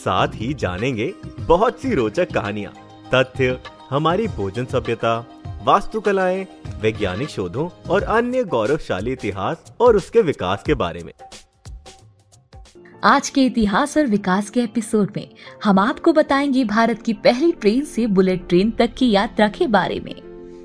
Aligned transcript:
साथ 0.00 0.28
ही 0.34 0.54
जानेंगे 0.54 1.12
बहुत 1.40 1.80
सी 1.80 1.94
रोचक 1.94 2.32
कहानियाँ, 2.32 2.72
तथ्य, 3.14 3.58
हमारी 3.90 4.26
भोजन 4.26 4.64
सभ्यता, 4.64 5.18
वास्तुकलाएँ, 5.64 6.46
वैज्ञानिक 6.80 7.28
शोधों 7.28 7.68
और 7.90 8.02
अन्य 8.02 8.44
गौरवशाली 8.44 9.12
इतिहास 9.12 9.74
और 9.80 9.96
उसके 9.96 10.22
विकास 10.22 10.62
के 10.62 10.74
बारे 10.74 11.02
में। 11.04 11.12
आज 13.04 13.28
के 13.28 13.44
इतिहास 13.44 13.96
और 13.98 14.06
विकास 14.06 14.50
के 14.50 14.60
एपिसोड 14.60 15.12
में 15.16 15.28
हम 15.64 15.78
आपको 15.78 16.12
बताएँगे 16.12 16.64
भारत 16.64 17.02
की 17.02 17.12
पहली 17.12 17.52
ट्रेन 17.52 17.84
से 17.84 18.06
बुलेट 18.06 18.48
ट्रेन 18.48 18.70
तक 18.70 18.94
की 18.94 19.10
यात्रा 19.10 19.48
के 19.48 19.66
बारे 19.66 20.00
में। 20.00 20.14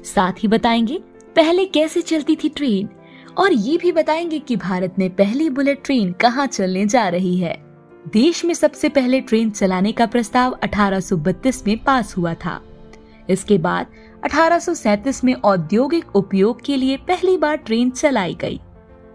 साथ 0.05 0.43
ही 0.43 0.47
बताएँगे 0.47 0.97
पहले 1.35 1.65
कैसे 1.65 2.01
चलती 2.01 2.35
थी 2.35 2.49
ट्रेन 2.49 2.89
और 3.37 3.53
ये 3.53 3.77
भी 3.77 3.91
बताएँगे 3.91 4.39
कि 4.39 4.55
भारत 4.55 4.95
में 4.99 5.09
पहली 5.15 5.49
बुलेट 5.49 5.83
ट्रेन 5.85 6.11
कहाँ 6.11 6.47
चलने 6.47 6.85
जा 6.85 7.07
रही 7.07 7.37
है। 7.37 7.64
देश 8.05 8.43
में 8.45 8.53
सबसे 8.53 8.89
पहले 8.89 9.19
ट्रेन 9.21 9.49
चलाने 9.49 9.91
का 9.91 10.05
प्रस्ताव 10.05 10.57
1832 10.63 11.65
में 11.67 11.77
पास 11.83 12.15
हुआ 12.17 12.33
था। 12.33 12.59
इसके 13.29 13.57
बाद 13.57 13.87
1837 14.25 15.23
में 15.23 15.33
औद्योगिक 15.33 16.15
उपयोग 16.15 16.61
के 16.65 16.75
लिए 16.77 16.97
पहली 16.97 17.37
बार 17.37 17.55
ट्रेन 17.57 17.89
चलाई 17.89 18.35
गई, 18.41 18.59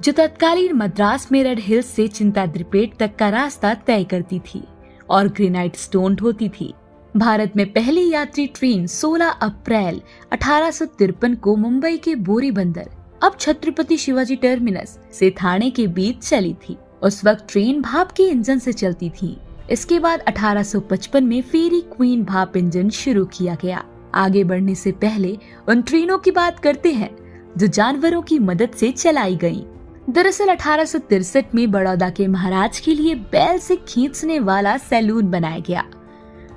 जो 0.02 0.12
तत्कालीन 0.12 0.72
मद्रास 0.72 1.30
में 1.32 1.42
रेड 1.44 1.60
हिल्स 1.60 1.86
से 1.86 2.08
चिंता 2.08 2.46
द्रिपेट 2.46 2.96
तक 2.96 3.16
का 3.16 3.28
रास्ता 3.28 3.74
तय 3.86 4.04
करती 4.04 4.38
थी 4.38 4.62
और 5.10 5.28
ग्रेनाइट 5.28 5.76
स्टोन 5.76 6.16
होती 6.22 6.48
थी। 6.48 6.72
भारत 7.16 7.56
में 7.56 7.66
पहली 7.72 8.08
यात्री 8.10 8.46
ट्रेन 8.46 8.86
16 8.86 9.38
अप्रैल 9.42 10.02
अठारह 10.32 10.70
सौ 10.70 10.84
तिरपन 10.98 11.34
को 11.34 11.56
मुंबई 11.56 11.96
के 11.96 12.14
बोरी 12.14 12.50
बंदर 12.50 12.90
अब 13.22 13.36
छत्रपति 13.40 13.96
शिवाजी 13.96 14.36
टर्मिनस 14.36 14.98
से 15.12 15.30
थाने 15.42 15.70
के 15.70 15.86
बीच 15.86 16.18
चली 16.18 16.54
थी। 16.62 16.76
उस 17.02 17.24
वक्त 17.24 17.46
ट्रेन 17.48 17.80
भाप 17.82 18.12
के 18.12 18.22
इंजन 18.22 18.58
से 18.58 18.72
चलती 18.72 19.10
थी। 19.10 19.36
इसके 19.70 19.98
बाद 19.98 20.20
1855 20.20 21.22
में 21.22 21.40
फेरी 21.42 21.80
क्वीन 21.80 22.24
भाप 22.24 22.56
इंजन 22.56 22.90
शुरू 22.90 23.24
किया 23.24 23.56
गया। 23.62 23.84
आगे 24.14 24.44
बढ़ने 24.44 24.74
से 24.74 24.92
पहले 24.92 25.38
उन 25.68 25.82
ट्रेनों 25.82 26.18
की 26.18 26.30
बात 26.30 26.58
करते 26.58 26.92
हैं 26.92 27.10
जो 27.56 27.66
जानवरों 27.66 28.22
की 28.22 28.38
मदद 28.38 28.70
से 28.70 28.90
चलाई 28.92 29.36
गई 29.36 29.64
दरअसल 30.10 30.48
अठारह 30.48 31.42
में 31.54 31.70
बड़ौदा 31.70 32.08
के 32.10 32.26
महाराज 32.26 32.78
के 32.80 32.94
लिए 32.94 33.14
बैल 33.14 33.58
से 33.58 33.76
खींचने 33.88 34.38
वाला 34.38 34.76
सैलून 34.76 35.30
बनाया 35.30 35.58
गया। 35.58 35.84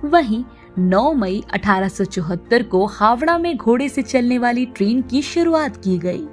वहीं 0.06 0.44
9 0.80 1.14
मई 1.14 1.44
1874 1.54 2.64
को 2.64 2.86
हावड़ा 2.86 3.38
में 3.38 3.56
घोड़े 3.58 3.90
से 3.90 4.02
चलने 4.02 4.38
वाली 4.38 4.66
ट्रेन 4.66 5.02
की 5.02 5.22
शुरुआत 5.22 5.78
की 5.78 5.98
गई। 5.98 6.26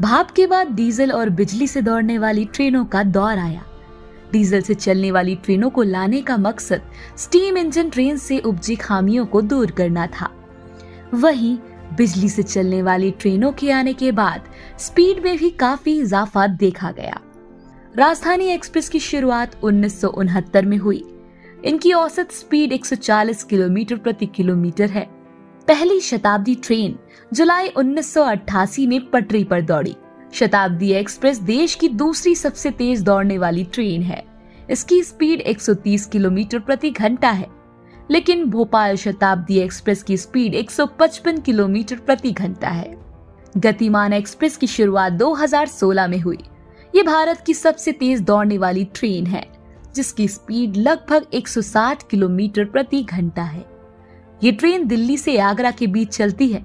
भाप 0.00 0.30
के 0.30 0.46
बाद 0.46 0.66
डीजल 0.66 1.12
और 1.12 1.30
बिजली 1.30 1.66
से 1.66 1.82
दौड़ने 1.82 2.18
वाली 2.18 2.44
ट्रेनों 2.44 2.84
का 2.84 3.02
दौर 3.02 3.38
आया। 3.38 3.64
डीजल 4.32 4.60
से 4.60 4.74
चलने 4.74 5.10
वाली 5.10 5.36
ट्रेनों 5.36 5.70
को 5.70 5.82
लाने 5.82 6.22
का 6.22 6.36
मकसद 6.36 6.82
स्टीम 7.16 7.58
इंजन 7.58 7.90
ट्रेन 7.90 8.16
से 8.16 8.38
उपजी 8.38 8.76
खामियों 8.76 9.26
को 9.26 9.42
दूर 9.42 9.70
करना 9.70 10.06
था। 10.06 10.30
वहीं 11.14 11.58
बिजली 11.96 12.28
से 12.28 12.42
चलने 12.42 12.82
वाली 12.82 13.10
ट्रेनों 13.10 13.52
के 13.52 13.70
आने 13.70 13.92
के 13.92 14.12
बाद 14.12 14.42
स्पीड 14.78 15.24
में 15.24 15.38
भी 15.38 15.50
काफ़ी 15.50 16.00
इजाफा 16.00 16.46
देखा 16.46 16.90
गया। 16.90 17.20
राजधानी 17.96 18.46
एक्सप्रेस 18.46 18.88
की 18.88 18.98
शुरुआत 18.98 19.60
उन्नीस 19.62 20.00
सौ 20.00 20.08
उनहत्तर 20.08 20.66
में 20.66 20.78
हुई। 20.78 21.04
इनकी 21.64 21.92
औसत 21.92 22.32
स्पीड 22.32 22.72
140 22.72 23.42
किलोमीटर 23.42 23.96
प्रति 23.96 24.26
किलोमीटर 24.26 24.90
है। 24.90 25.17
पहली 25.68 26.00
शताब्दी 26.00 26.54
ट्रेन 26.54 26.98
जुलाई 27.32 27.68
1988 27.68 28.86
में 28.86 29.10
पटरी 29.10 29.44
पर 29.44 29.60
दौड़ी। 29.60 29.96
शताब्दी 30.32 30.92
एक्सप्रेस 30.92 31.38
देश 31.38 31.74
की 31.74 31.88
दूसरी 31.88 32.34
सबसे 32.34 32.70
तेज 32.70 33.02
दौड़ने 33.02 33.38
वाली 33.38 33.64
ट्रेन 33.64 34.02
है। 34.02 34.24
इसकी 34.70 35.02
स्पीड 35.02 35.40
130 35.40 36.06
किलोमीटर 36.06 36.58
प्रति 36.58 36.90
घंटा 36.90 37.30
है। 37.30 37.46
लेकिन 38.10 38.44
भोपाल 38.44 38.96
शताब्दी 38.96 39.58
एक्सप्रेस 39.58 40.02
की 40.02 40.16
स्पीड 40.16 40.54
155 40.54 41.40
किलोमीटर 41.40 41.96
प्रति 41.96 42.32
घंटा 42.32 42.68
है। 42.68 42.98
गतिमान 43.56 44.12
एक्सप्रेस 44.12 44.56
की 44.56 44.66
शुरुआत 44.66 45.12
2016 45.12 46.06
में 46.06 46.20
हुई। 46.20 46.38
ये 46.94 47.02
भारत 47.02 47.42
की 47.46 47.54
सबसे 47.54 47.92
तेज 47.92 48.20
दौड़ने 48.20 48.58
वाली 48.58 48.84
ट्रेन 48.84 49.26
है, 49.26 49.46
जिसकी 49.94 50.28
स्पीड 50.28 50.76
लगभग 50.76 51.26
160 51.32 52.08
किलोमीटर 52.08 52.64
प्रति 52.64 53.02
घंटा 53.02 53.42
है। 53.42 53.77
ये 54.42 54.52
ट्रेन 54.52 54.86
दिल्ली 54.88 55.16
से 55.16 55.36
आगरा 55.40 55.70
के 55.70 55.86
बीच 55.86 56.08
चलती 56.08 56.48
है। 56.48 56.64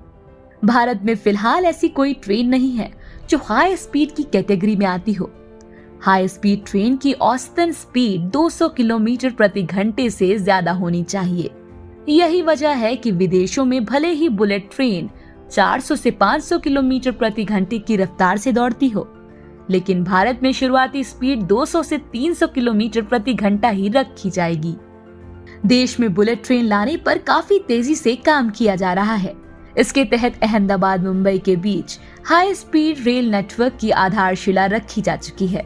भारत 0.65 0.99
में 1.03 1.15
फ़िलहाल 1.15 1.65
ऐसी 1.65 1.87
कोई 1.89 2.13
ट्रेन 2.13 2.49
नहीं 2.49 2.71
है 2.71 2.91
जो 3.29 3.37
हाई 3.39 3.75
स्पीड 3.75 4.11
की 4.15 4.23
कैटेगरी 4.23 4.75
में 4.75 4.85
आती 4.85 5.13
हो। 5.13 5.29
हाई 6.01 6.27
स्पीड 6.27 6.65
ट्रेन 6.65 6.95
की 6.97 7.13
औसतन 7.13 7.71
स्पीड 7.71 8.29
200 8.31 8.69
किलोमीटर 8.69 9.31
प्रति 9.31 9.63
घंटे 9.63 10.09
से 10.09 10.37
ज़्यादा 10.37 10.71
होनी 10.73 11.03
चाहिए। 11.03 11.49
यही 12.09 12.41
वजह 12.41 12.73
है 12.75 12.95
कि 12.95 13.11
विदेशों 13.13 13.65
में 13.65 13.83
भले 13.85 14.07
ही 14.09 14.29
बुलेट 14.31 14.69
ट्रेन 14.75 15.09
400 15.51 15.95
से 15.95 16.11
500 16.13 16.59
किलोमीटर 16.61 17.11
प्रति 17.11 17.43
घंटे 17.43 17.79
की 17.79 17.95
रफ्तार 17.95 18.37
से 18.37 18.51
दौड़ती 18.51 18.89
हो, 18.89 19.07
लेकिन 19.69 20.03
भारत 20.03 20.39
में 20.43 20.51
शुरुआती 20.53 21.03
स्पीड 21.03 21.41
200 21.43 21.83
से 21.83 21.97
300 22.13 22.47
किलोमीटर 22.53 23.01
प्रति 23.03 23.33
घंटा 23.33 23.69
ही 23.69 23.89
रखी 23.89 24.29
जाएगी। 24.29 24.75
देश 25.65 25.99
में 25.99 26.13
बुलेट 26.13 26.43
ट्रेन 26.45 26.65
लाने 26.65 26.95
पर 26.97 27.17
काफ़ी 27.17 27.59
तेज़ी 27.59 27.95
से 27.95 28.15
काम 28.15 28.49
किया 28.49 28.75
जा 28.75 28.93
रहा 28.93 29.13
है। 29.15 29.35
इसके 29.77 30.03
तहत 30.05 30.39
अहमदाबाद 30.43 31.03
मुंबई 31.03 31.39
के 31.39 31.55
बीच 31.55 31.97
हाई 32.25 32.53
स्पीड 32.53 33.03
रेल 33.05 33.29
नेटवर्क 33.31 33.77
की 33.81 33.91
आधारशिला 33.91 34.65
रखी 34.65 35.01
जा 35.01 35.15
चुकी 35.15 35.47
है। 35.47 35.65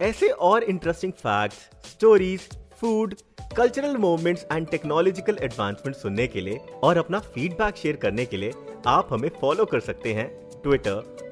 ऐसे 0.00 0.28
और 0.28 0.62
interesting 0.62 1.12
facts, 1.12 1.58
stories 1.84 2.48
food 2.80 3.14
cultural 3.56 3.96
movements 3.96 4.46
and 4.52 4.66
technological 4.68 5.38
advancement 5.42 5.96
सुनने 5.96 6.26
के 6.26 6.40
लिए 6.40 6.58
और 6.82 6.98
अपना 6.98 7.18
फीडबैक 7.18 7.76
शेयर 7.76 7.96
करने 7.96 8.24
के 8.26 8.36
लिए 8.36 8.52
आप 8.86 9.08
हमें 9.12 9.30
फॉलो 9.40 9.64
कर 9.64 9.80
सकते 9.80 10.12
हैं 10.14 10.28
Twitter 10.62 11.25